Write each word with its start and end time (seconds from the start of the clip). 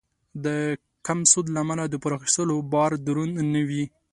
د 0.45 0.45
کم 1.07 1.19
سود 1.31 1.45
له 1.53 1.59
امله 1.63 1.83
د 1.89 1.95
پور 2.01 2.11
اخیستلو 2.17 2.55
بار 2.73 2.91
دروند 3.07 3.33
نه 3.53 3.61
وي. 3.69 3.83